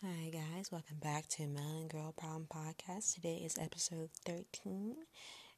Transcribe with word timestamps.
Hi, 0.00 0.30
guys. 0.30 0.70
Welcome 0.70 0.98
back 1.02 1.26
to 1.30 1.42
Melanin 1.42 1.88
Girl 1.90 2.14
Problem 2.16 2.46
Podcast. 2.48 3.14
Today 3.14 3.42
is 3.44 3.58
episode 3.58 4.10
13, 4.24 4.94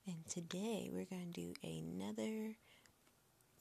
and 0.07 0.27
today 0.31 0.89
we're 0.91 1.05
going 1.05 1.31
to 1.31 1.41
do 1.41 1.53
another, 1.63 2.57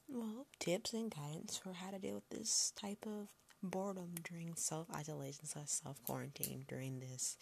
well, 0.07 0.45
tips 0.57 0.93
and 0.93 1.13
guidance 1.13 1.57
for 1.57 1.73
how 1.73 1.91
to 1.91 1.99
deal 1.99 2.15
with 2.15 2.29
this 2.29 2.71
type 2.79 3.05
of 3.05 3.27
boredom 3.61 4.13
during 4.23 4.55
self 4.55 4.87
isolation 4.95 5.45
slash 5.45 5.67
self 5.67 6.01
quarantine 6.05 6.63
during 6.69 7.01
this 7.01 7.35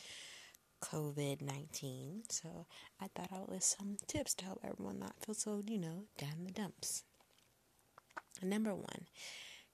COVID 0.82 1.42
19. 1.44 2.24
So 2.30 2.66
I 3.00 3.06
thought 3.16 3.30
I 3.32 3.42
would 3.42 3.50
list 3.50 3.78
some 3.78 3.98
tips 4.08 4.34
to 4.36 4.46
help 4.46 4.62
everyone 4.64 4.98
not 4.98 5.14
feel 5.24 5.36
so, 5.36 5.62
you 5.68 5.78
know, 5.78 6.06
down 6.18 6.34
in 6.40 6.46
the 6.46 6.52
dumps. 6.52 7.04
Number 8.42 8.74
one, 8.74 9.06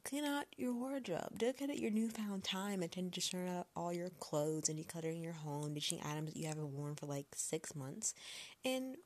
Clean 0.05 0.25
out 0.25 0.45
your 0.57 0.73
wardrobe. 0.73 1.37
Dedicate 1.37 1.79
your 1.79 1.91
newfound 1.91 2.43
time 2.43 2.83
and 2.83 3.13
to 3.13 3.21
sort 3.21 3.47
out 3.47 3.67
all 3.75 3.93
your 3.93 4.09
clothes 4.19 4.67
and 4.67 4.77
decluttering 4.77 5.23
your 5.23 5.33
home, 5.33 5.73
ditching 5.73 6.01
items 6.03 6.33
that 6.33 6.39
you 6.39 6.47
haven't 6.47 6.73
worn 6.73 6.95
for 6.95 7.05
like 7.05 7.27
six 7.33 7.73
months, 7.73 8.13
and 8.65 8.97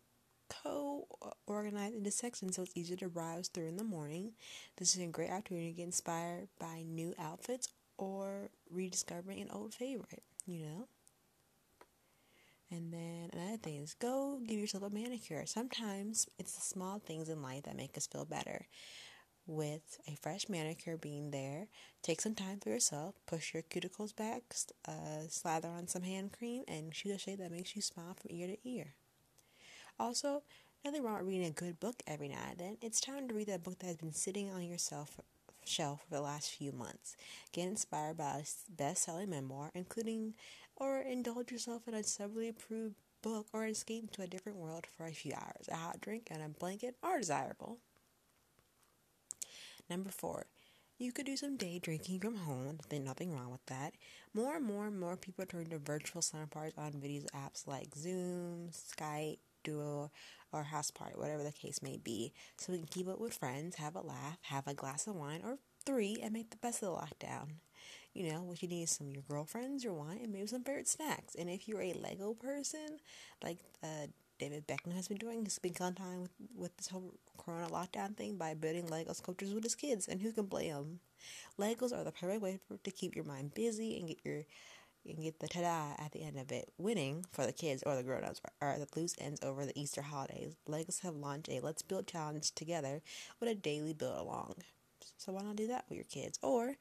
co-organize 0.49 1.93
into 1.93 2.09
sections 2.09 2.55
so 2.55 2.63
it's 2.63 2.75
easier 2.75 2.97
to 2.97 3.09
browse 3.09 3.47
through 3.47 3.67
in 3.67 3.77
the 3.77 3.83
morning. 3.83 4.31
This 4.77 4.95
is 4.95 5.01
a 5.01 5.07
great 5.07 5.29
opportunity 5.29 5.71
to 5.71 5.77
get 5.77 5.83
inspired 5.83 6.47
by 6.59 6.83
new 6.83 7.13
outfits 7.19 7.69
or 7.97 8.49
rediscovering 8.71 9.41
an 9.41 9.49
old 9.51 9.75
favorite, 9.75 10.23
you 10.47 10.65
know? 10.65 10.87
And 12.71 12.91
then 12.91 13.29
another 13.33 13.57
thing 13.57 13.75
is 13.77 13.93
go 13.93 14.39
give 14.45 14.59
yourself 14.59 14.83
a 14.83 14.89
manicure. 14.89 15.45
Sometimes 15.45 16.27
it's 16.37 16.53
the 16.53 16.61
small 16.61 16.99
things 16.99 17.29
in 17.29 17.41
life 17.41 17.63
that 17.63 17.77
make 17.77 17.95
us 17.97 18.07
feel 18.07 18.25
better 18.25 18.65
with 19.47 19.99
a 20.07 20.15
fresh 20.15 20.49
manicure 20.49 20.97
being 20.97 21.31
there. 21.31 21.67
Take 22.03 22.21
some 22.21 22.35
time 22.35 22.59
for 22.59 22.69
yourself, 22.69 23.15
push 23.25 23.53
your 23.53 23.63
cuticles 23.63 24.15
back, 24.15 24.43
uh, 24.87 25.27
slather 25.29 25.69
on 25.69 25.87
some 25.87 26.03
hand 26.03 26.33
cream, 26.37 26.63
and 26.67 26.93
shoot 26.93 27.15
a 27.15 27.17
shade 27.17 27.39
that 27.39 27.51
makes 27.51 27.75
you 27.75 27.81
smile 27.81 28.13
from 28.13 28.35
ear 28.35 28.47
to 28.47 28.69
ear. 28.69 28.93
Also, 29.99 30.43
nothing 30.85 31.03
wrong 31.03 31.17
with 31.17 31.27
reading 31.27 31.47
a 31.47 31.51
good 31.51 31.79
book 31.79 32.03
every 32.05 32.27
now 32.27 32.45
and 32.49 32.59
then. 32.59 32.77
It's 32.81 33.01
time 33.01 33.27
to 33.27 33.33
read 33.33 33.47
that 33.47 33.63
book 33.63 33.79
that 33.79 33.87
has 33.87 33.97
been 33.97 34.13
sitting 34.13 34.51
on 34.51 34.63
your 34.63 34.77
shelf, 34.77 35.17
for 35.65 35.97
the 36.09 36.21
last 36.21 36.51
few 36.51 36.71
months. 36.71 37.15
Get 37.51 37.67
inspired 37.67 38.17
by 38.17 38.41
a 38.41 38.71
best 38.71 39.03
selling 39.03 39.29
memoir, 39.29 39.71
including 39.73 40.35
or 40.75 40.99
indulge 40.99 41.51
yourself 41.51 41.87
in 41.87 41.93
a 41.93 42.03
severely 42.03 42.49
approved 42.49 42.95
book 43.21 43.47
or 43.51 43.65
escape 43.65 44.03
into 44.03 44.21
a 44.21 44.27
different 44.27 44.57
world 44.57 44.85
for 44.85 45.05
a 45.05 45.11
few 45.11 45.33
hours. 45.33 45.67
A 45.69 45.75
hot 45.75 45.99
drink 45.99 46.27
and 46.31 46.41
a 46.41 46.49
blanket 46.49 46.95
are 47.01 47.17
desirable. 47.17 47.79
Number 49.89 50.09
four, 50.09 50.47
you 50.97 51.11
could 51.11 51.25
do 51.25 51.37
some 51.37 51.57
day 51.57 51.79
drinking 51.79 52.19
from 52.19 52.35
home. 52.35 52.79
There's 52.89 53.03
nothing 53.03 53.33
wrong 53.33 53.51
with 53.51 53.65
that. 53.67 53.93
More 54.33 54.55
and 54.55 54.65
more 54.65 54.87
and 54.87 54.99
more 54.99 55.15
people 55.15 55.45
turn 55.45 55.69
to 55.69 55.77
virtual 55.77 56.21
slumber 56.21 56.47
parties 56.47 56.73
on 56.77 56.99
video 56.99 57.23
apps 57.35 57.67
like 57.67 57.95
Zoom, 57.95 58.69
Skype, 58.71 59.37
Duo, 59.63 60.11
or 60.51 60.63
House 60.63 60.91
Party, 60.91 61.13
whatever 61.15 61.43
the 61.43 61.51
case 61.51 61.81
may 61.81 61.97
be. 61.97 62.33
So 62.57 62.73
we 62.73 62.79
can 62.79 62.87
keep 62.87 63.07
up 63.07 63.19
with 63.19 63.33
friends, 63.33 63.75
have 63.75 63.95
a 63.95 64.01
laugh, 64.01 64.37
have 64.41 64.67
a 64.67 64.73
glass 64.73 65.07
of 65.07 65.15
wine 65.15 65.41
or 65.43 65.57
three, 65.85 66.17
and 66.21 66.33
make 66.33 66.49
the 66.49 66.57
best 66.57 66.83
of 66.83 66.89
the 66.89 66.95
lockdown. 66.95 67.47
You 68.13 68.31
know, 68.31 68.41
what 68.41 68.61
you 68.63 68.67
need 68.67 68.83
is 68.83 68.91
some 68.91 69.07
of 69.07 69.13
your 69.13 69.23
girlfriends, 69.29 69.83
your 69.83 69.93
wine, 69.93 70.19
and 70.23 70.33
maybe 70.33 70.47
some 70.47 70.63
favorite 70.63 70.87
snacks. 70.87 71.35
And 71.35 71.49
if 71.49 71.67
you're 71.67 71.81
a 71.81 71.93
Lego 71.93 72.33
person, 72.33 72.97
like 73.43 73.59
uh, 73.83 74.07
David 74.39 74.67
Beckham 74.67 74.93
has 74.93 75.07
been 75.07 75.17
doing. 75.17 75.43
He's 75.43 75.59
been 75.59 75.73
killing 75.73 75.95
time 75.95 76.21
with, 76.21 76.31
with 76.55 76.77
this 76.77 76.87
whole 76.87 77.13
Corona 77.37 77.67
lockdown 77.67 78.15
thing 78.15 78.37
by 78.37 78.53
building 78.53 78.87
Lego 78.87 79.13
sculptures 79.13 79.53
with 79.53 79.63
his 79.63 79.75
kids, 79.75 80.07
and 80.07 80.21
who 80.21 80.31
can 80.31 80.45
blame 80.45 80.73
him? 80.73 80.99
Legos 81.59 81.91
are 81.91 82.03
the 82.03 82.11
perfect 82.11 82.41
way 82.41 82.59
to 82.83 82.91
keep 82.91 83.15
your 83.15 83.25
mind 83.25 83.53
busy 83.53 83.97
and 83.97 84.07
get 84.07 84.19
your 84.23 84.43
and 85.05 85.23
get 85.23 85.39
the 85.39 85.47
ta-da 85.47 86.03
at 86.03 86.11
the 86.11 86.21
end 86.21 86.37
of 86.37 86.51
it. 86.51 86.69
Winning 86.77 87.25
for 87.31 87.45
the 87.45 87.53
kids 87.53 87.81
or 87.85 87.95
the 87.95 88.03
grown-ups 88.03 88.41
are 88.61 88.77
the 88.77 88.87
loose 88.99 89.15
ends 89.19 89.39
over 89.41 89.65
the 89.65 89.79
Easter 89.79 90.01
holidays. 90.01 90.55
Legos 90.67 91.01
have 91.01 91.15
launched 91.15 91.49
a 91.49 91.61
Let's 91.61 91.81
Build 91.81 92.07
challenge 92.07 92.51
together 92.51 93.01
with 93.39 93.49
a 93.49 93.55
daily 93.55 93.93
build 93.93 94.17
along. 94.17 94.55
So 95.17 95.31
why 95.31 95.43
not 95.43 95.55
do 95.55 95.67
that 95.67 95.85
with 95.87 95.97
your 95.97 96.05
kids? 96.05 96.37
Or 96.41 96.75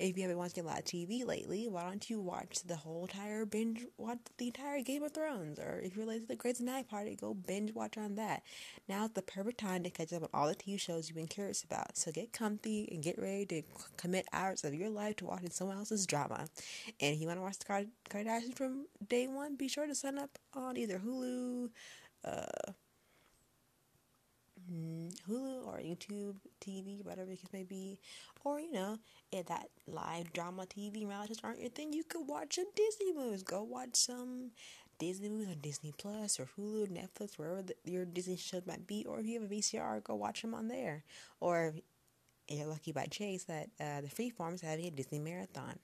if 0.00 0.16
you 0.16 0.22
haven't 0.22 0.38
watched 0.38 0.56
a 0.56 0.62
lot 0.62 0.78
of 0.78 0.84
TV 0.86 1.26
lately, 1.26 1.68
why 1.68 1.84
don't 1.84 2.08
you 2.08 2.20
watch 2.20 2.62
the 2.66 2.76
whole 2.76 3.02
entire 3.02 3.44
binge 3.44 3.84
watch 3.98 4.18
the 4.38 4.46
entire 4.46 4.80
Game 4.82 5.02
of 5.02 5.12
Thrones? 5.12 5.58
Or 5.58 5.78
if 5.84 5.94
you're 5.94 6.06
related 6.06 6.22
to 6.22 6.28
the 6.28 6.36
Grey's 6.36 6.60
Night 6.60 6.88
Party, 6.88 7.14
go 7.14 7.34
binge 7.34 7.74
watch 7.74 7.98
on 7.98 8.14
that. 8.14 8.42
Now 8.88 9.04
is 9.04 9.10
the 9.10 9.22
perfect 9.22 9.60
time 9.60 9.82
to 9.82 9.90
catch 9.90 10.12
up 10.14 10.22
on 10.22 10.28
all 10.32 10.48
the 10.48 10.54
TV 10.54 10.80
shows 10.80 11.08
you've 11.08 11.16
been 11.16 11.26
curious 11.26 11.62
about. 11.62 11.98
So 11.98 12.10
get 12.12 12.32
comfy 12.32 12.88
and 12.90 13.02
get 13.02 13.20
ready 13.20 13.44
to 13.46 13.62
commit 13.98 14.26
hours 14.32 14.64
of 14.64 14.72
your 14.72 14.88
life 14.88 15.16
to 15.16 15.26
watching 15.26 15.50
someone 15.50 15.76
else's 15.76 16.06
drama. 16.06 16.46
And 16.98 17.14
if 17.14 17.20
you 17.20 17.26
want 17.26 17.38
to 17.38 17.42
watch 17.42 17.58
the 17.58 17.86
Kardashians 18.08 18.56
from 18.56 18.86
day 19.06 19.26
one, 19.26 19.56
be 19.56 19.68
sure 19.68 19.86
to 19.86 19.94
sign 19.94 20.18
up 20.18 20.38
on 20.54 20.78
either 20.78 20.98
Hulu, 20.98 21.68
uh, 22.24 22.72
Hulu 25.28 25.66
or 25.66 25.78
YouTube 25.78 26.36
TV, 26.60 27.04
whatever 27.04 27.30
case 27.30 27.52
may 27.52 27.64
be, 27.64 27.98
or 28.44 28.60
you 28.60 28.72
know, 28.72 28.98
if 29.32 29.46
that 29.46 29.68
live 29.86 30.32
drama 30.32 30.66
TV 30.66 31.06
realities 31.06 31.38
aren't 31.42 31.60
your 31.60 31.70
thing, 31.70 31.92
you 31.92 32.04
could 32.04 32.26
watch 32.26 32.56
some 32.56 32.66
Disney 32.74 33.12
movies. 33.12 33.42
Go 33.42 33.62
watch 33.62 33.96
some 33.96 34.50
Disney 34.98 35.28
movies 35.28 35.48
on 35.48 35.60
Disney 35.60 35.92
Plus 35.96 36.38
or 36.38 36.48
Hulu, 36.58 36.88
Netflix, 36.88 37.38
wherever 37.38 37.62
the, 37.62 37.74
your 37.84 38.04
Disney 38.04 38.36
shows 38.36 38.66
might 38.66 38.86
be. 38.86 39.04
Or 39.06 39.18
if 39.18 39.26
you 39.26 39.40
have 39.40 39.50
a 39.50 39.54
VCR, 39.54 40.04
go 40.04 40.14
watch 40.14 40.42
them 40.42 40.54
on 40.54 40.68
there. 40.68 41.04
Or 41.40 41.74
if 42.48 42.58
you're 42.58 42.66
lucky 42.66 42.92
by 42.92 43.06
chase 43.06 43.44
that 43.44 43.70
uh, 43.80 44.02
the 44.02 44.08
Freeform 44.08 44.54
is 44.54 44.60
having 44.60 44.86
a 44.86 44.90
Disney 44.90 45.18
marathon. 45.18 45.78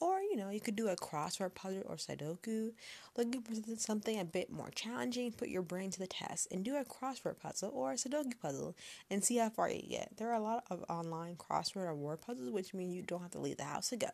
Or, 0.00 0.20
you 0.20 0.36
know, 0.36 0.50
you 0.50 0.60
could 0.60 0.76
do 0.76 0.88
a 0.88 0.96
crossword 0.96 1.54
puzzle 1.54 1.82
or 1.86 1.96
Sudoku. 1.96 2.72
Looking 3.16 3.42
for 3.42 3.54
something 3.76 4.18
a 4.18 4.24
bit 4.24 4.50
more 4.50 4.70
challenging, 4.74 5.32
put 5.32 5.48
your 5.48 5.62
brain 5.62 5.90
to 5.92 5.98
the 5.98 6.06
test 6.06 6.48
and 6.50 6.64
do 6.64 6.76
a 6.76 6.84
crossword 6.84 7.38
puzzle 7.38 7.70
or 7.72 7.92
a 7.92 7.94
Sudoku 7.94 8.38
puzzle 8.40 8.76
and 9.10 9.24
see 9.24 9.36
how 9.36 9.50
far 9.50 9.70
you 9.70 9.82
get. 9.88 10.16
There 10.16 10.30
are 10.30 10.34
a 10.34 10.40
lot 10.40 10.64
of 10.70 10.84
online 10.88 11.36
crossword 11.36 11.86
or 11.86 11.94
word 11.94 12.20
puzzles, 12.20 12.50
which 12.50 12.74
mean 12.74 12.90
you 12.90 13.02
don't 13.02 13.22
have 13.22 13.30
to 13.32 13.40
leave 13.40 13.56
the 13.56 13.64
house 13.64 13.90
to 13.90 13.96
go 13.96 14.10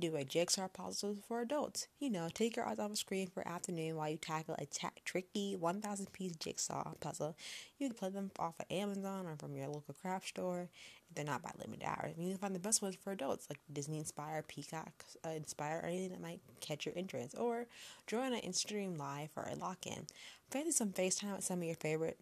do 0.00 0.16
a 0.16 0.24
jigsaw 0.24 0.68
puzzle 0.68 1.16
for 1.26 1.40
adults. 1.40 1.88
You 1.98 2.10
know, 2.10 2.28
take 2.32 2.56
your 2.56 2.66
eyes 2.66 2.78
off 2.78 2.90
the 2.90 2.96
screen 2.96 3.28
for 3.28 3.46
afternoon 3.46 3.96
while 3.96 4.08
you 4.08 4.16
tackle 4.16 4.54
a 4.58 4.66
ta- 4.66 4.90
tricky 5.04 5.56
1,000 5.56 6.12
piece 6.12 6.36
jigsaw 6.36 6.92
puzzle. 7.00 7.36
You 7.78 7.88
can 7.88 7.96
play 7.96 8.10
them 8.10 8.30
off 8.38 8.54
of 8.60 8.66
Amazon 8.70 9.26
or 9.26 9.36
from 9.36 9.56
your 9.56 9.66
local 9.66 9.94
craft 9.94 10.28
store 10.28 10.68
if 11.08 11.14
they're 11.14 11.24
not 11.24 11.42
by 11.42 11.50
limited 11.58 11.84
hours. 11.84 12.14
You 12.16 12.30
can 12.30 12.38
find 12.38 12.54
the 12.54 12.60
best 12.60 12.82
ones 12.82 12.96
for 12.96 13.12
adults, 13.12 13.48
like 13.50 13.58
Disney 13.72 13.98
inspired, 13.98 14.48
Peacock 14.48 14.92
uh, 15.24 15.30
inspired, 15.30 15.84
or 15.84 15.88
anything 15.88 16.10
that 16.10 16.22
might 16.22 16.40
catch 16.60 16.86
your 16.86 16.94
interest. 16.94 17.34
Or 17.38 17.66
join 18.06 18.32
an 18.32 18.40
Instagram 18.40 18.98
live 18.98 19.30
for 19.32 19.48
a 19.50 19.56
lock 19.56 19.86
in. 19.86 20.06
Fancy 20.50 20.72
some 20.72 20.90
FaceTime 20.90 21.36
with 21.36 21.44
some 21.44 21.58
of 21.58 21.64
your 21.64 21.74
favorite 21.76 22.18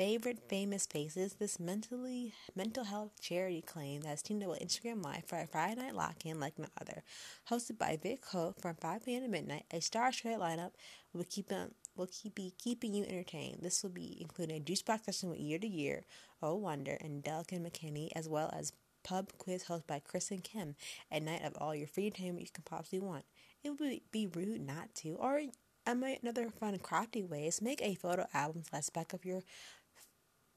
favorite 0.00 0.38
famous 0.48 0.86
faces, 0.86 1.34
this 1.34 1.60
mentally 1.60 2.32
mental 2.56 2.84
health 2.84 3.20
charity 3.20 3.60
claim 3.60 4.00
that's 4.00 4.22
teamed 4.22 4.42
up 4.42 4.48
with 4.48 4.60
Instagram 4.60 5.04
Live 5.04 5.26
for 5.26 5.38
a 5.38 5.46
Friday 5.46 5.74
night 5.74 5.94
lock-in 5.94 6.40
like 6.40 6.58
no 6.58 6.64
other. 6.80 7.02
Hosted 7.50 7.76
by 7.76 7.98
Vick 8.02 8.24
Hope 8.24 8.62
from 8.62 8.76
5 8.76 9.04
p.m. 9.04 9.24
to 9.24 9.28
midnight, 9.28 9.66
a 9.70 9.82
star-studded 9.82 10.38
lineup 10.38 10.70
will 11.12 11.26
keep 11.28 11.48
them 11.48 11.72
will 11.96 12.08
keep 12.10 12.34
be 12.34 12.54
keeping 12.56 12.94
you 12.94 13.04
entertained. 13.04 13.58
This 13.60 13.82
will 13.82 13.90
be 13.90 14.16
including 14.22 14.56
a 14.56 14.60
juice 14.60 14.80
box 14.80 15.04
session 15.04 15.28
with 15.28 15.38
Year 15.38 15.58
to 15.58 15.68
Year, 15.68 16.06
Oh 16.42 16.54
Wonder, 16.54 16.96
and 16.98 17.22
Duncan 17.22 17.62
McKinney, 17.62 18.08
as 18.16 18.26
well 18.26 18.50
as 18.58 18.72
pub 19.04 19.32
quiz 19.36 19.64
hosted 19.64 19.86
by 19.86 19.98
Chris 19.98 20.30
and 20.30 20.42
Kem, 20.42 20.76
a 21.12 21.20
night 21.20 21.44
of 21.44 21.54
all 21.58 21.74
your 21.74 21.86
free 21.86 22.06
entertainment 22.06 22.40
you 22.40 22.50
can 22.50 22.64
possibly 22.64 23.00
want. 23.00 23.26
It 23.62 23.78
would 23.78 24.00
be 24.10 24.26
rude 24.28 24.66
not 24.66 24.94
to. 24.94 25.16
Or 25.16 25.42
another 25.86 26.50
fun 26.50 26.78
crafty 26.78 27.22
way 27.22 27.46
is 27.46 27.60
make 27.60 27.82
a 27.82 27.94
photo 27.94 28.26
album 28.32 28.62
slash 28.68 28.88
back 28.90 29.12
of 29.12 29.24
your 29.24 29.42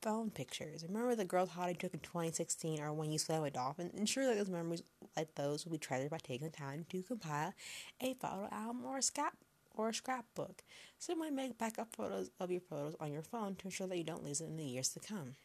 phone 0.03 0.29
pictures. 0.29 0.83
Remember 0.85 1.15
the 1.15 1.23
girls' 1.23 1.49
holiday 1.49 1.73
took 1.73 1.93
in 1.93 2.01
2016 2.01 2.81
or 2.81 2.91
when 2.93 3.09
you 3.09 3.17
swam 3.17 3.41
with 3.41 3.53
dolphins? 3.53 3.93
Ensure 3.97 4.27
that 4.27 4.37
those 4.37 4.49
memories 4.49 4.83
like 5.15 5.33
those 5.35 5.65
will 5.65 5.71
be 5.71 5.77
treasured 5.77 6.11
by 6.11 6.17
taking 6.17 6.45
the 6.45 6.55
time 6.55 6.85
to 6.89 7.01
compile 7.01 7.53
a 8.01 8.13
photo 8.15 8.49
album 8.51 8.83
or 8.85 8.97
a 8.97 9.01
scrap 9.01 9.37
or 9.75 9.89
a 9.89 9.93
scrapbook. 9.93 10.61
Simply 10.99 11.31
make 11.31 11.57
backup 11.57 11.95
photos 11.95 12.29
of 12.39 12.51
your 12.51 12.61
photos 12.61 12.95
on 12.99 13.13
your 13.13 13.21
phone 13.21 13.55
to 13.55 13.67
ensure 13.67 13.87
that 13.87 13.97
you 13.97 14.03
don't 14.03 14.25
lose 14.25 14.41
it 14.41 14.47
in 14.47 14.57
the 14.57 14.63
years 14.65 14.89
to 14.89 14.99
come. 14.99 15.35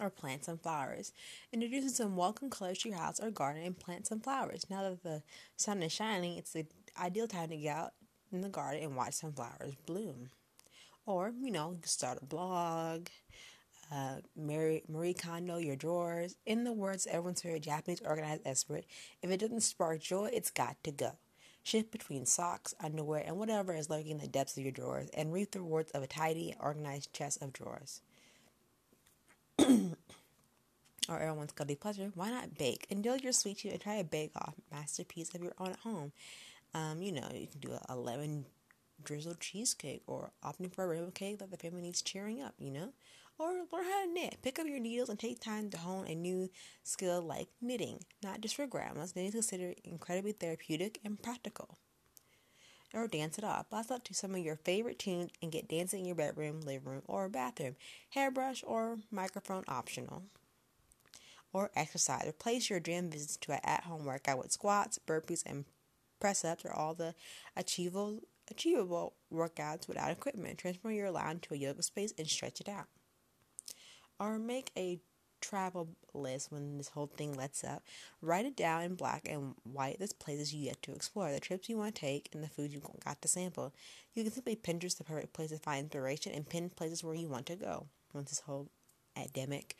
Or 0.00 0.08
plant 0.08 0.46
some 0.46 0.56
flowers. 0.56 1.12
Introducing 1.52 1.90
some 1.90 2.16
welcome 2.16 2.48
colors 2.48 2.78
to 2.78 2.88
your 2.88 2.96
house 2.96 3.20
or 3.20 3.30
garden 3.30 3.62
and 3.62 3.78
plant 3.78 4.06
some 4.06 4.20
flowers. 4.20 4.64
Now 4.70 4.82
that 4.82 5.02
the 5.02 5.22
sun 5.56 5.82
is 5.82 5.92
shining, 5.92 6.38
it's 6.38 6.54
the 6.54 6.64
ideal 6.98 7.28
time 7.28 7.50
to 7.50 7.56
get 7.58 7.76
out 7.76 7.92
in 8.32 8.40
the 8.40 8.48
garden 8.48 8.82
and 8.82 8.96
watch 8.96 9.14
some 9.14 9.34
flowers 9.34 9.74
bloom. 9.84 10.30
Or, 11.04 11.32
you 11.42 11.50
know, 11.50 11.76
start 11.84 12.18
a 12.22 12.24
blog, 12.24 13.08
uh, 13.92 14.16
Marie, 14.36 14.82
Marie 14.88 15.14
Kondo, 15.14 15.56
your 15.56 15.76
drawers. 15.76 16.36
In 16.46 16.64
the 16.64 16.72
words 16.72 17.06
everyone's 17.06 17.42
favorite 17.42 17.62
Japanese 17.62 18.00
organized 18.04 18.42
expert, 18.44 18.84
if 19.22 19.30
it 19.30 19.40
doesn't 19.40 19.62
spark 19.62 20.00
joy, 20.00 20.30
it's 20.32 20.50
got 20.50 20.82
to 20.84 20.92
go. 20.92 21.12
Shift 21.62 21.90
between 21.90 22.24
socks, 22.24 22.74
underwear, 22.82 23.22
and 23.26 23.36
whatever 23.36 23.74
is 23.74 23.90
lurking 23.90 24.12
in 24.12 24.18
the 24.18 24.26
depths 24.26 24.56
of 24.56 24.62
your 24.62 24.72
drawers, 24.72 25.10
and 25.10 25.32
reap 25.32 25.50
the 25.50 25.60
rewards 25.60 25.90
of 25.90 26.02
a 26.02 26.06
tidy, 26.06 26.54
organized 26.60 27.12
chest 27.12 27.42
of 27.42 27.52
drawers. 27.52 28.00
or 31.10 31.18
everyone's 31.18 31.52
guilty 31.52 31.74
pleasure, 31.74 32.12
why 32.14 32.30
not 32.30 32.56
bake? 32.56 32.86
Indulge 32.88 33.22
your 33.22 33.32
sweet 33.32 33.58
tooth 33.58 33.72
and 33.72 33.80
try 33.80 33.94
a 33.94 34.04
bake 34.04 34.32
off 34.36 34.54
masterpiece 34.72 35.34
of 35.34 35.42
your 35.42 35.54
own 35.58 35.70
at 35.70 35.80
home. 35.80 36.12
Um, 36.72 37.02
you 37.02 37.12
know, 37.12 37.28
you 37.34 37.48
can 37.48 37.60
do 37.60 37.76
a 37.88 37.96
lemon 37.96 38.46
drizzled 39.04 39.40
cheesecake 39.40 40.02
or 40.06 40.32
opting 40.44 40.72
for 40.72 40.84
a 40.84 40.88
rainbow 40.88 41.10
cake 41.10 41.38
that 41.38 41.50
the 41.50 41.56
family 41.56 41.82
needs 41.82 42.02
cheering 42.02 42.42
up, 42.42 42.54
you 42.58 42.70
know? 42.70 42.92
Or 43.38 43.52
learn 43.72 43.84
how 43.84 44.04
to 44.04 44.12
knit. 44.12 44.38
Pick 44.42 44.58
up 44.58 44.66
your 44.66 44.80
needles 44.80 45.08
and 45.08 45.18
take 45.18 45.40
time 45.40 45.70
to 45.70 45.78
hone 45.78 46.06
a 46.06 46.14
new 46.14 46.50
skill 46.84 47.22
like 47.22 47.48
knitting, 47.60 48.04
not 48.22 48.42
just 48.42 48.54
for 48.54 48.66
grandmas. 48.66 49.16
Knitting 49.16 49.28
is 49.28 49.34
considered 49.34 49.80
incredibly 49.82 50.32
therapeutic 50.32 51.00
and 51.04 51.22
practical. 51.22 51.78
Or 52.92 53.06
dance 53.06 53.38
it 53.38 53.44
off. 53.44 53.70
Blast 53.70 53.90
out 53.90 54.04
to 54.06 54.14
some 54.14 54.34
of 54.34 54.40
your 54.40 54.56
favorite 54.56 54.98
tunes 54.98 55.30
and 55.40 55.52
get 55.52 55.68
dancing 55.68 56.00
in 56.00 56.06
your 56.06 56.16
bedroom, 56.16 56.60
living 56.60 56.88
room, 56.88 57.02
or 57.06 57.28
bathroom. 57.28 57.76
Hairbrush 58.10 58.62
or 58.66 58.98
microphone 59.10 59.64
optional. 59.68 60.24
Or 61.52 61.70
exercise. 61.74 62.26
Replace 62.26 62.68
your 62.68 62.80
gym 62.80 63.10
visits 63.10 63.36
to 63.38 63.52
an 63.52 63.60
at 63.64 63.84
home 63.84 64.04
workout 64.04 64.38
with 64.38 64.52
squats, 64.52 64.98
burpees, 65.06 65.42
and 65.46 65.64
press 66.20 66.44
ups 66.44 66.64
or 66.64 66.72
all 66.72 66.94
the 66.94 67.14
achievable 67.56 68.20
achievable 68.50 69.14
workouts 69.32 69.88
without 69.88 70.10
equipment. 70.10 70.58
Transform 70.58 70.94
your 70.94 71.10
lounge 71.10 71.42
to 71.42 71.54
a 71.54 71.58
yoga 71.58 71.82
space 71.82 72.12
and 72.18 72.26
stretch 72.26 72.60
it 72.60 72.68
out. 72.68 72.86
Or 74.18 74.38
make 74.38 74.70
a 74.76 75.00
travel 75.40 75.88
list 76.12 76.52
when 76.52 76.76
this 76.76 76.88
whole 76.88 77.06
thing 77.06 77.34
lets 77.34 77.64
up. 77.64 77.82
Write 78.20 78.46
it 78.46 78.56
down 78.56 78.82
in 78.82 78.94
black 78.94 79.26
and 79.28 79.54
white 79.64 79.98
the 79.98 80.12
places 80.18 80.54
you 80.54 80.64
yet 80.66 80.82
to 80.82 80.92
explore, 80.92 81.32
the 81.32 81.40
trips 81.40 81.68
you 81.68 81.76
want 81.76 81.94
to 81.94 82.00
take, 82.00 82.28
and 82.32 82.42
the 82.42 82.48
food 82.48 82.72
you 82.72 82.82
got 83.04 83.20
to 83.22 83.28
sample. 83.28 83.72
You 84.14 84.22
can 84.22 84.32
simply 84.32 84.56
Pinterest 84.56 84.98
the 84.98 85.04
perfect 85.04 85.32
place 85.32 85.50
to 85.50 85.58
find 85.58 85.84
inspiration 85.84 86.32
and 86.32 86.48
pin 86.48 86.70
places 86.70 87.02
where 87.02 87.14
you 87.14 87.28
want 87.28 87.46
to 87.46 87.56
go 87.56 87.86
once 88.12 88.30
this 88.30 88.40
whole 88.40 88.68
pandemic 89.14 89.76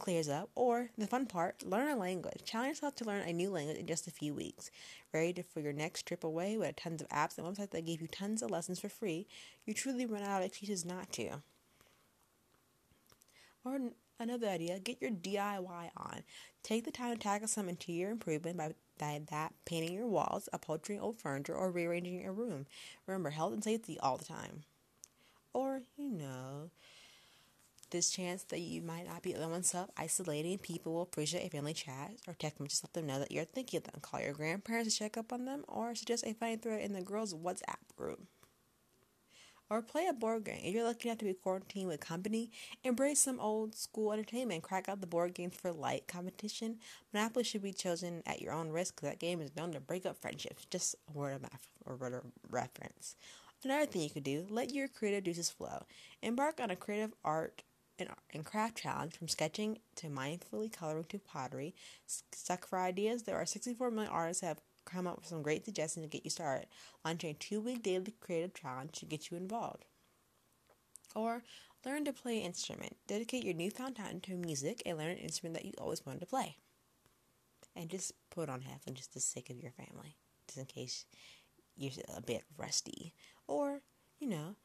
clears 0.00 0.28
up. 0.28 0.50
Or 0.56 0.90
the 0.98 1.06
fun 1.06 1.26
part, 1.26 1.62
learn 1.64 1.88
a 1.88 1.96
language. 1.96 2.42
Challenge 2.44 2.70
yourself 2.70 2.96
to 2.96 3.04
learn 3.04 3.28
a 3.28 3.32
new 3.32 3.50
language 3.50 3.78
in 3.78 3.86
just 3.86 4.08
a 4.08 4.10
few 4.10 4.34
weeks. 4.34 4.70
Ready 5.14 5.42
for 5.42 5.60
your 5.60 5.72
next 5.72 6.06
trip 6.06 6.24
away 6.24 6.56
with 6.56 6.76
tons 6.76 7.00
of 7.00 7.08
apps 7.10 7.38
and 7.38 7.46
websites 7.46 7.70
that 7.70 7.86
give 7.86 8.00
you 8.00 8.08
tons 8.08 8.42
of 8.42 8.50
lessons 8.50 8.80
for 8.80 8.88
free? 8.88 9.28
You 9.64 9.74
truly 9.74 10.06
run 10.06 10.22
out 10.22 10.40
of 10.40 10.46
excuses 10.46 10.84
not 10.84 11.12
to. 11.12 11.42
Or 13.64 13.78
another 14.18 14.48
idea, 14.48 14.78
get 14.80 15.00
your 15.00 15.10
DIY 15.10 15.90
on. 15.96 16.22
Take 16.62 16.84
the 16.84 16.90
time 16.90 17.12
to 17.12 17.18
tackle 17.18 17.48
some 17.48 17.68
interior 17.68 18.10
improvement 18.10 18.56
by, 18.56 18.74
by 18.98 19.20
that 19.30 19.54
painting 19.64 19.94
your 19.94 20.06
walls, 20.06 20.48
upholstering 20.52 21.00
old 21.00 21.18
furniture, 21.18 21.54
or 21.54 21.70
rearranging 21.70 22.20
your 22.20 22.32
room. 22.32 22.66
Remember, 23.06 23.30
health 23.30 23.52
and 23.52 23.62
safety 23.62 23.98
all 24.00 24.16
the 24.16 24.24
time. 24.24 24.64
Or, 25.52 25.82
you 25.96 26.10
know, 26.10 26.70
this 27.90 28.10
chance 28.10 28.42
that 28.44 28.60
you 28.60 28.82
might 28.82 29.06
not 29.06 29.22
be 29.22 29.32
the 29.32 29.48
one 29.48 29.62
self 29.62 29.90
isolating. 29.96 30.58
People 30.58 30.94
will 30.94 31.02
appreciate 31.02 31.46
a 31.46 31.50
family 31.50 31.74
chat 31.74 32.12
or 32.26 32.34
text 32.34 32.58
them. 32.58 32.66
to 32.66 32.80
let 32.82 32.92
them 32.92 33.06
know 33.06 33.18
that 33.18 33.32
you're 33.32 33.44
thinking 33.44 33.78
of 33.78 33.84
them. 33.84 34.00
Call 34.00 34.20
your 34.20 34.32
grandparents 34.32 34.92
to 34.92 34.98
check 34.98 35.16
up 35.16 35.32
on 35.32 35.44
them 35.44 35.64
or 35.68 35.94
suggest 35.94 36.26
a 36.26 36.34
funny 36.34 36.56
thread 36.56 36.82
in 36.82 36.92
the 36.92 37.02
girls' 37.02 37.34
WhatsApp 37.34 37.96
group. 37.96 38.20
Or 39.68 39.82
play 39.82 40.06
a 40.08 40.12
board 40.12 40.44
game. 40.44 40.60
If 40.64 40.74
you're 40.74 40.82
lucky 40.84 41.08
enough 41.08 41.18
to 41.18 41.24
be 41.24 41.32
quarantined 41.32 41.86
with 41.86 42.00
company, 42.00 42.50
embrace 42.82 43.20
some 43.20 43.38
old 43.38 43.76
school 43.76 44.12
entertainment. 44.12 44.64
Crack 44.64 44.88
out 44.88 45.00
the 45.00 45.06
board 45.06 45.32
games 45.32 45.54
for 45.54 45.72
light 45.72 46.08
competition. 46.08 46.78
Monopoly 47.12 47.44
should 47.44 47.62
be 47.62 47.72
chosen 47.72 48.24
at 48.26 48.42
your 48.42 48.52
own 48.52 48.70
risk 48.70 48.96
because 48.96 49.10
that 49.10 49.20
game 49.20 49.40
is 49.40 49.54
known 49.54 49.72
to 49.72 49.80
break 49.80 50.04
up 50.06 50.20
friendships. 50.20 50.66
Just 50.70 50.96
a 51.08 51.16
word 51.16 51.34
of 51.34 51.42
mouth 51.42 51.68
or 51.86 51.94
word 51.94 52.14
of 52.14 52.24
reference. 52.50 53.14
Another 53.62 53.84
thing 53.84 54.00
you 54.02 54.10
could 54.10 54.24
do, 54.24 54.46
let 54.48 54.74
your 54.74 54.88
creative 54.88 55.24
juices 55.24 55.50
flow. 55.50 55.84
Embark 56.22 56.60
on 56.60 56.70
a 56.70 56.76
creative 56.76 57.12
art 57.24 57.62
and 58.32 58.44
craft 58.44 58.78
challenge 58.78 59.16
from 59.16 59.28
sketching 59.28 59.78
to 59.96 60.08
mindfully 60.08 60.72
coloring 60.72 61.04
to 61.08 61.18
pottery. 61.18 61.74
Stuck 62.06 62.66
for 62.66 62.78
ideas? 62.78 63.22
There 63.22 63.36
are 63.36 63.46
64 63.46 63.90
million 63.90 64.12
artists 64.12 64.42
have 64.42 64.60
come 64.84 65.06
up 65.06 65.16
with 65.16 65.26
some 65.26 65.42
great 65.42 65.64
suggestions 65.64 66.04
to 66.04 66.10
get 66.10 66.24
you 66.24 66.30
started. 66.30 66.66
Launching 67.04 67.30
a 67.30 67.34
two 67.34 67.60
week 67.60 67.82
daily 67.82 68.14
creative 68.20 68.54
challenge 68.54 68.92
to 68.92 69.06
get 69.06 69.30
you 69.30 69.36
involved. 69.36 69.84
Or 71.14 71.42
learn 71.84 72.04
to 72.04 72.12
play 72.12 72.38
an 72.38 72.46
instrument. 72.46 72.96
Dedicate 73.06 73.44
your 73.44 73.54
newfound 73.54 73.96
time 73.96 74.20
to 74.20 74.36
music 74.36 74.82
and 74.86 74.98
learn 74.98 75.10
an 75.10 75.18
instrument 75.18 75.54
that 75.54 75.64
you 75.64 75.72
always 75.78 76.04
wanted 76.04 76.20
to 76.20 76.26
play. 76.26 76.56
And 77.76 77.88
just 77.88 78.12
put 78.30 78.48
on 78.48 78.62
headphones 78.62 78.98
just 78.98 79.14
the 79.14 79.20
sake 79.20 79.50
of 79.50 79.60
your 79.60 79.72
family, 79.72 80.16
just 80.46 80.58
in 80.58 80.66
case 80.66 81.04
you're 81.76 81.92
a 82.16 82.20
bit 82.20 82.42
rusty. 82.56 83.14
Or, 83.46 83.80
you 84.18 84.28
know, 84.28 84.56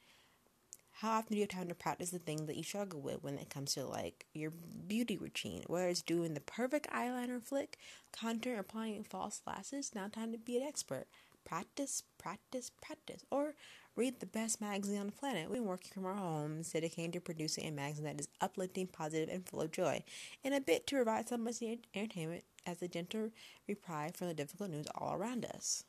how 1.00 1.12
often 1.12 1.34
do 1.34 1.36
you 1.36 1.42
have 1.42 1.50
time 1.50 1.68
to 1.68 1.76
practice 1.76 2.12
the 2.12 2.20
thing 2.20 2.46
that 2.46 2.56
you 2.56 2.64
struggle 2.64 3.02
with 3.02 3.22
when 3.22 3.38
it 3.38 3.50
comes 3.50 3.74
to 3.74 3.86
like 3.86 4.26
your 4.34 4.52
beauty 4.88 5.18
routine? 5.18 5.64
Whether 5.68 5.90
it's 5.90 6.02
doing 6.02 6.34
the 6.34 6.40
perfect 6.40 6.90
eyeliner 6.90 7.44
flick, 7.44 7.78
contour, 8.14 8.58
applying 8.58 9.04
false 9.04 9.42
lashes, 9.46 9.94
now 9.94 10.08
time 10.08 10.32
to 10.32 10.38
be 10.38 10.56
an 10.56 10.64
expert. 10.64 11.08
Practice, 11.44 12.04
practice, 12.18 12.72
practice. 12.82 13.26
Or 13.30 13.56
read 13.98 14.22
the 14.22 14.26
best 14.26 14.62
magazine 14.62 15.00
on 15.00 15.08
the 15.08 15.12
planet. 15.12 15.50
We've 15.50 15.60
been 15.60 15.68
working 15.68 15.92
from 15.94 16.06
our 16.06 16.16
homes, 16.16 16.72
dedicated 16.72 17.12
to 17.14 17.20
producing 17.20 17.68
a 17.68 17.72
magazine 17.72 18.06
that 18.06 18.20
is 18.20 18.30
uplifting, 18.40 18.88
positive, 18.88 19.28
and 19.28 19.46
full 19.46 19.62
of 19.62 19.72
joy, 19.72 20.02
and 20.46 20.54
a 20.54 20.62
bit 20.62 20.88
to 20.88 20.96
provide 20.96 21.28
some 21.28 21.44
much 21.44 21.62
entertainment 21.62 22.46
as 22.66 22.82
a 22.82 22.88
gentle 22.88 23.32
reprieve 23.68 24.16
from 24.16 24.28
the 24.28 24.34
difficult 24.34 24.70
news 24.70 24.88
all 24.96 25.14
around 25.14 25.44
us. 25.44 25.84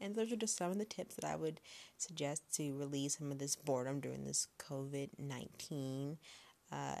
And 0.00 0.14
those 0.14 0.32
are 0.32 0.36
just 0.36 0.56
some 0.56 0.70
of 0.70 0.78
the 0.78 0.84
tips 0.84 1.14
that 1.14 1.24
I 1.24 1.36
would 1.36 1.60
suggest 1.96 2.54
to 2.56 2.76
relieve 2.76 3.12
some 3.12 3.32
of 3.32 3.38
this 3.38 3.56
boredom 3.56 4.00
during 4.00 4.24
this 4.24 4.48
COVID 4.58 5.10
19 5.18 6.18
uh, 6.72 6.96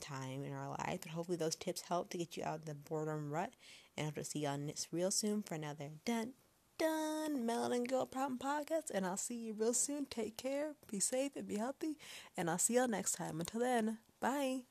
time 0.00 0.44
in 0.44 0.52
our 0.52 0.68
life. 0.70 1.00
But 1.02 1.12
hopefully, 1.12 1.36
those 1.36 1.56
tips 1.56 1.82
help 1.82 2.10
to 2.10 2.18
get 2.18 2.36
you 2.36 2.44
out 2.44 2.60
of 2.60 2.64
the 2.64 2.74
boredom 2.74 3.30
rut. 3.30 3.52
And 3.96 4.12
I'll 4.16 4.24
see 4.24 4.40
y'all 4.40 4.56
next 4.56 4.88
real 4.92 5.10
soon 5.10 5.42
for 5.42 5.54
another 5.54 5.90
done, 6.04 6.32
done 6.78 7.46
Melanin 7.46 7.88
Girl 7.88 8.06
Problem 8.06 8.38
podcast. 8.38 8.90
And 8.92 9.04
I'll 9.04 9.16
see 9.16 9.36
you 9.36 9.54
real 9.54 9.74
soon. 9.74 10.06
Take 10.06 10.36
care, 10.36 10.74
be 10.90 11.00
safe, 11.00 11.36
and 11.36 11.46
be 11.46 11.56
healthy. 11.56 11.96
And 12.36 12.48
I'll 12.48 12.58
see 12.58 12.76
y'all 12.76 12.88
next 12.88 13.12
time. 13.12 13.40
Until 13.40 13.60
then, 13.60 13.98
bye. 14.20 14.69